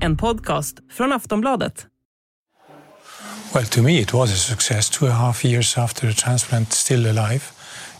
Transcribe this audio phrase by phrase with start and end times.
[0.00, 1.86] En podcast från Aftonbladet.
[3.54, 4.90] Well, to me, it was a success.
[4.90, 7.40] Two and a half years after the transplant, still alive.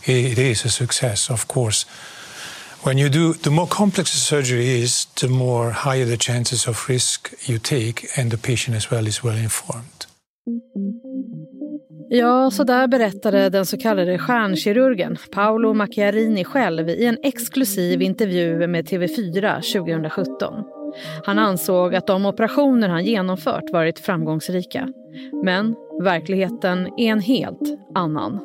[0.03, 1.87] It is a success, of course.
[2.85, 6.89] When you do, the more complex the surgery is, the more higher the chances of
[6.89, 10.05] risk you take, and the patient as well is well informed.
[12.09, 18.67] Ja, så där berättade den så kallade stjärnkirurgen Paolo Macchiarini själv i en exklusiv intervju
[18.67, 20.78] med TV4 2017.
[21.25, 24.93] Han ansåg att de operationer han genomfört varit framgångsrika.
[25.43, 28.39] Men verkligheten är en helt annan.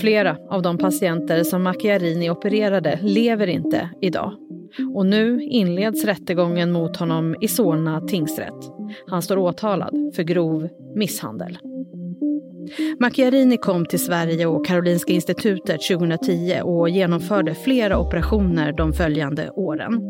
[0.00, 4.32] Flera av de patienter som Macchiarini opererade lever inte idag.
[4.94, 8.72] Och nu inleds rättegången mot honom i Solna tingsrätt.
[9.06, 11.58] Han står åtalad för grov misshandel.
[13.00, 20.00] Macchiarini kom till Sverige och Karolinska institutet 2010 och genomförde flera operationer de följande åren.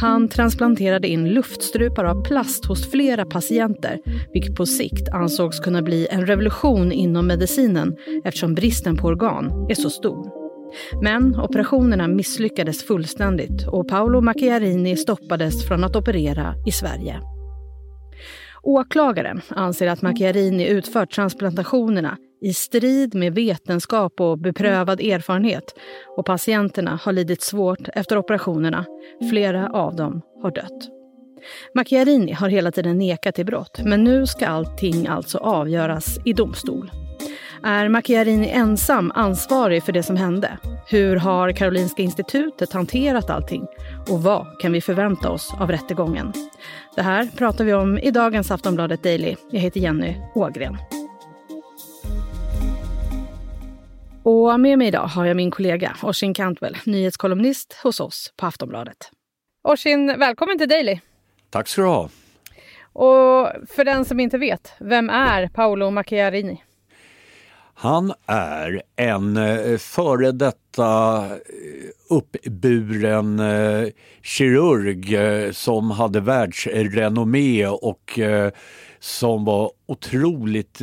[0.00, 3.98] Han transplanterade in luftstrupar av plast hos flera patienter
[4.32, 9.74] vilket på sikt ansågs kunna bli en revolution inom medicinen eftersom bristen på organ är
[9.74, 10.46] så stor.
[11.02, 17.20] Men operationerna misslyckades fullständigt och Paolo Macchiarini stoppades från att operera i Sverige.
[18.66, 25.74] Åklagaren anser att Macchiarini utfört transplantationerna i strid med vetenskap och beprövad erfarenhet
[26.16, 28.84] och patienterna har lidit svårt efter operationerna.
[29.30, 30.88] Flera av dem har dött.
[31.74, 36.90] Macchiarini har hela tiden nekat till brott men nu ska allting alltså avgöras i domstol.
[37.66, 40.58] Är Macchiarini ensam ansvarig för det som hände?
[40.88, 43.66] Hur har Karolinska institutet hanterat allting?
[44.08, 46.32] Och vad kan vi förvänta oss av rättegången?
[46.96, 49.36] Det här pratar vi om i dagens Aftonbladet Daily.
[49.50, 50.76] Jag heter Jenny Ågren.
[54.22, 59.10] Och med mig idag har jag min kollega Oshin Cantwell, nyhetskolumnist hos oss på Aftonbladet.
[59.62, 61.00] Oshin, välkommen till Daily.
[61.50, 62.08] Tack ska du ha.
[62.92, 66.62] Och för den som inte vet, vem är Paolo Macchiarini?
[67.78, 71.34] Han är en eh, före detta eh,
[72.10, 73.88] uppburen eh,
[74.22, 75.18] kirurg
[75.54, 78.18] som hade världsrenommé och
[79.00, 80.78] som var otroligt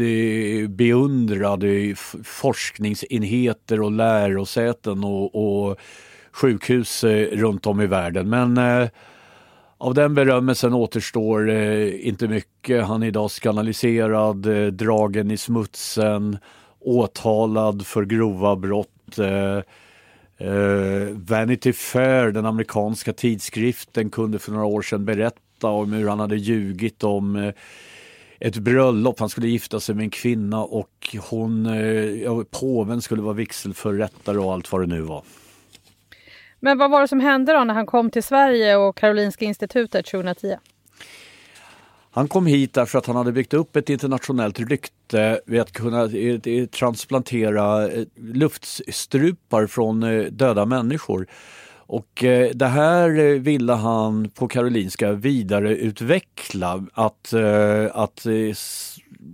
[0.70, 5.78] beundrad i forskningsenheter och lärosäten och, och
[6.32, 8.30] sjukhus runt om i världen.
[8.30, 8.59] Men
[9.78, 12.86] av den berömmelsen återstår inte mycket.
[12.86, 16.38] Han är idag skandaliserad, dragen i smutsen
[16.84, 19.20] åtalad för grova brott.
[19.20, 19.58] Eh,
[20.48, 26.20] eh, Vanity Fair, den amerikanska tidskriften, kunde för några år sedan berätta om hur han
[26.20, 27.54] hade ljugit om eh,
[28.40, 29.20] ett bröllop.
[29.20, 34.38] Han skulle gifta sig med en kvinna och hon, eh, ja, påven skulle vara vigselförrättare
[34.38, 35.24] och allt vad det nu var.
[36.60, 40.06] Men vad var det som hände då när han kom till Sverige och Karolinska institutet
[40.06, 40.58] 2010?
[42.16, 46.03] Han kom hit därför att han hade byggt upp ett internationellt rykte vid att kunna
[46.03, 51.28] eh, transplantera eh, luftstrupar från eh, döda människor.
[51.85, 52.23] Och
[52.53, 57.34] det här ville han på Karolinska vidareutveckla, att,
[57.94, 58.25] att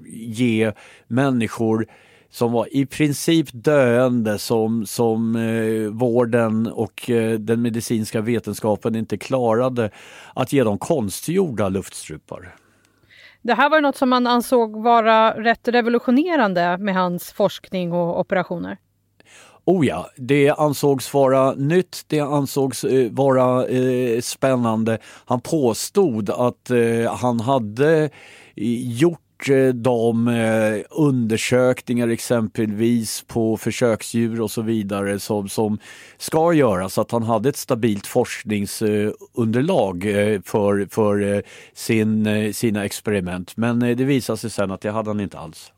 [0.05, 0.71] ge
[1.07, 1.87] människor
[2.29, 9.17] som var i princip döende som, som eh, vården och eh, den medicinska vetenskapen inte
[9.17, 9.91] klarade
[10.35, 12.55] att ge dem konstgjorda luftstrupar.
[13.41, 18.77] Det här var något som man ansåg vara rätt revolutionerande med hans forskning och operationer.
[19.65, 24.97] Oh ja, det ansågs vara nytt, det ansågs eh, vara eh, spännande.
[25.25, 29.19] Han påstod att eh, han hade eh, gjort
[29.73, 35.79] de eh, undersökningar exempelvis på försöksdjur och så vidare som, som
[36.17, 36.97] ska göras.
[36.97, 43.57] Att han hade ett stabilt forskningsunderlag eh, för, för sin, sina experiment.
[43.57, 45.71] Men det visade sig sen att det hade han inte alls.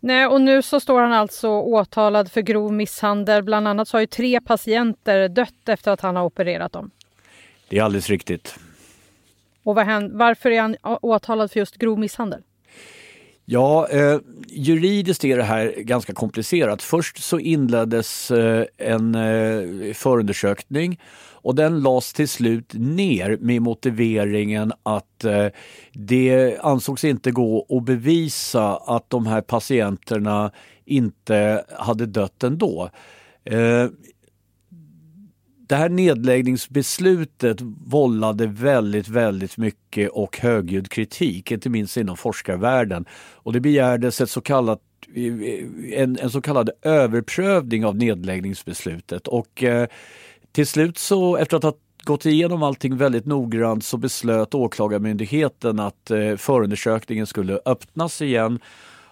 [0.00, 3.42] Nej, och nu så står han alltså åtalad för grov misshandel.
[3.42, 6.90] Bland annat så har ju tre patienter dött efter att han har opererat dem.
[7.68, 8.58] Det är alldeles riktigt.
[9.62, 12.42] Och varför är han åtalad för just grov misshandel?
[13.46, 14.18] Ja, eh,
[14.48, 16.82] juridiskt är det här ganska komplicerat.
[16.82, 21.00] Först så inleddes eh, en eh, förundersökning
[21.32, 25.46] och den lades till slut ner med motiveringen att eh,
[25.92, 30.50] det ansågs inte gå att bevisa att de här patienterna
[30.84, 32.90] inte hade dött ändå.
[33.44, 33.86] Eh,
[35.74, 43.04] det här nedläggningsbeslutet vållade väldigt, väldigt mycket och högljudd kritik, inte minst inom forskarvärlden.
[43.34, 44.80] Och det begärdes ett så kallat
[45.92, 49.88] en, en så kallad överprövning av nedläggningsbeslutet och eh,
[50.52, 51.74] till slut så efter att ha
[52.04, 58.58] gått igenom allting väldigt noggrant så beslöt Åklagarmyndigheten att eh, förundersökningen skulle öppnas igen.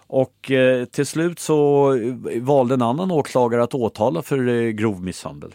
[0.06, 1.88] Och eh, till slut så
[2.41, 5.55] valde en annan åklagare att åtala för eh, grov misshandel.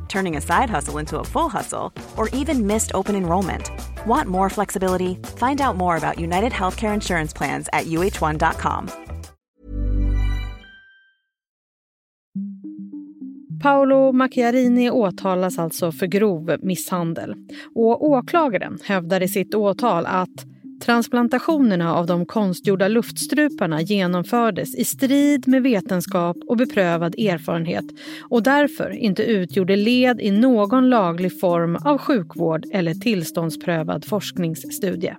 [0.11, 3.71] turning a side hustle into a full hustle, or even missed open enrollment.
[4.07, 5.17] Want more flexibility?
[5.37, 8.89] Find out more about United Healthcare Insurance Plans at uh1.com.
[13.61, 17.35] Paolo Macchiarini åtalas alltså för grov misshandel.
[17.75, 20.45] Och åklagaren hävdar i sitt åtal att
[20.81, 27.85] transplantationerna av de konstgjorda luftstruparna genomfördes i strid med vetenskap och beprövad erfarenhet
[28.29, 35.15] och därför inte utgjorde led i någon laglig form av sjukvård eller tillståndsprövad forskningsstudie.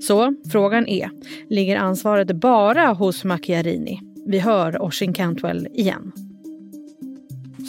[0.00, 1.10] Så frågan är,
[1.48, 4.00] ligger ansvaret bara hos Macchiarini?
[4.26, 6.12] Vi hör Oshin Cantwell igen.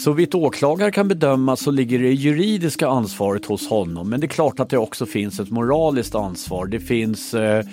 [0.04, 4.10] Så vitt åklagare kan bedöma så ligger det juridiska ansvaret hos honom.
[4.10, 6.66] Men det är klart att det också finns ett moraliskt ansvar.
[6.66, 7.66] Det finns eh,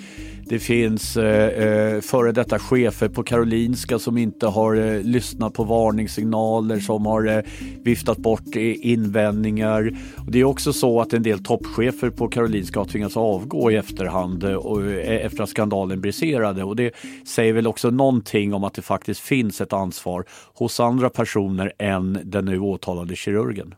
[0.49, 5.63] det finns eh, eh före detta chefer på Karolinska som inte har eh, lyssnat på
[5.63, 7.43] varningssignaler, som har eh,
[7.83, 9.97] viftat bort eh, invändningar.
[10.17, 13.75] Och det är också så att en del toppchefer på Karolinska har tvingats avgå i
[13.75, 16.63] efterhand eh, och, efter att skandalen briserade.
[16.63, 16.91] Och det
[17.27, 22.18] säger väl också någonting om att det faktiskt finns ett ansvar hos andra personer än
[22.23, 23.75] den nu åtalade kirurgen.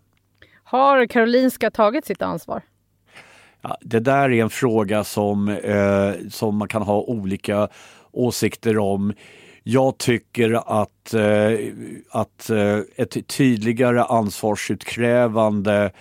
[0.64, 2.62] Har Karolinska tagit sitt ansvar?
[3.62, 7.68] Ja, det där är en fråga som, eh, som man kan ha olika
[8.12, 9.14] åsikter om.
[9.64, 11.60] Jag tycker att, eh,
[12.12, 15.92] att eh, ett tydligare ansvarsutkrävande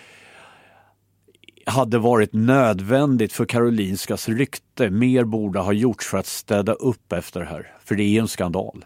[1.67, 4.91] hade varit nödvändigt för Karolinskas rykte.
[4.91, 8.29] Mer borde ha gjorts för att städa upp efter det här, för det är en
[8.29, 8.85] skandal.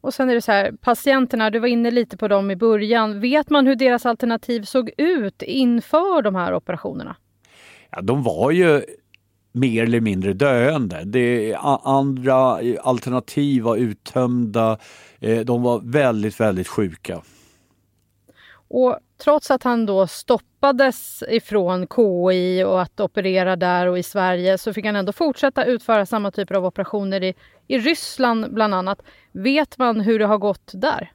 [0.00, 3.20] Och sen är det så här, patienterna, du var inne lite på dem i början.
[3.20, 7.16] Vet man hur deras alternativ såg ut inför de här operationerna?
[7.90, 8.82] Ja, de var ju
[9.52, 11.02] mer eller mindre döende.
[11.04, 11.54] Det,
[11.84, 14.78] andra alternativ var uttömda.
[15.20, 17.22] Eh, de var väldigt, väldigt sjuka.
[18.70, 24.58] Och trots att han då stoppades ifrån KI och att operera där och i Sverige
[24.58, 27.34] så fick han ändå fortsätta utföra samma typer av operationer i,
[27.68, 29.02] i Ryssland bland annat.
[29.32, 31.12] Vet man hur det har gått där?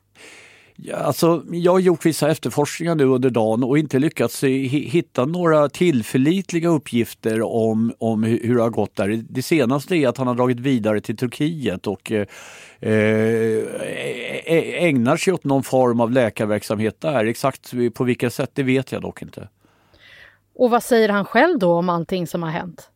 [0.94, 6.70] Alltså, jag har gjort vissa efterforskningar nu under dagen och inte lyckats hitta några tillförlitliga
[6.70, 9.24] uppgifter om, om hur det har gått där.
[9.30, 12.28] Det senaste är att han har dragit vidare till Turkiet och eh,
[14.84, 17.26] ägnar sig åt någon form av läkarverksamhet där.
[17.26, 19.50] Exakt på vilket sätt, det vet jag dock inte.
[20.56, 22.90] Och vad säger han själv då om allting som har hänt?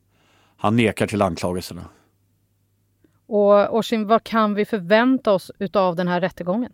[0.58, 1.86] Han nekar till anklagelserna.
[3.28, 6.72] Och Orsin, vad kan vi förvänta oss utav den här rättegången?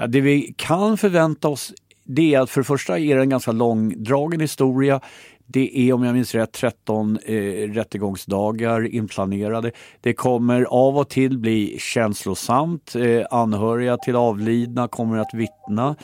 [0.00, 1.72] Ja, det vi kan förvänta oss
[2.04, 5.00] det är att för det första är det en ganska långdragen historia.
[5.46, 7.34] Det är om jag minns rätt 13 eh,
[7.72, 9.72] rättegångsdagar inplanerade.
[10.00, 12.94] Det kommer av och till bli känslosamt.
[12.94, 15.96] Eh, anhöriga till avlidna kommer att vittna.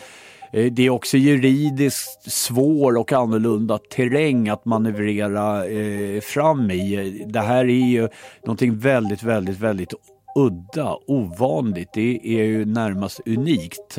[0.53, 7.25] Eh, det är också juridiskt svår och annorlunda terräng att manövrera eh, fram i.
[7.29, 8.09] Det här är ju
[8.43, 9.95] någonting väldigt, väldigt, väldigt
[10.35, 11.89] udda, ovanligt.
[11.93, 13.99] Det är ju närmast unikt.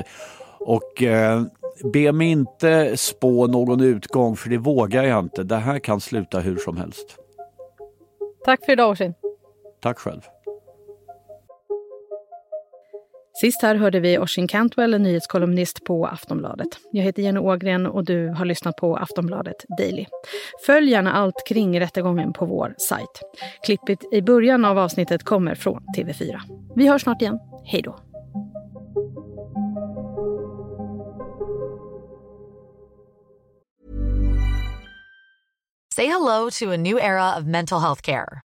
[0.59, 1.43] Och eh,
[1.93, 5.43] be mig inte spå någon utgång för det vågar jag inte.
[5.43, 7.17] Det här kan sluta hur som helst.
[8.45, 9.13] Tack för idag Orsin.
[9.81, 10.21] Tack själv.
[13.41, 16.67] Sist här hörde vi Oshin Cantwell, nyhetskolumnist på Aftonbladet.
[16.91, 20.05] Jag heter Jenny Ågren och du har lyssnat på Aftonbladet Daily.
[20.65, 23.21] Följ gärna allt kring rättegången på vår sajt.
[23.65, 26.39] Klippet i början av avsnittet kommer från TV4.
[26.75, 27.39] Vi hörs snart igen.
[27.65, 27.99] Hej då!
[35.95, 38.44] Say hello to a new era of mental health care.